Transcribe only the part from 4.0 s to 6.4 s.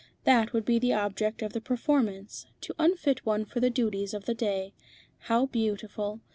of the day. How beautiful!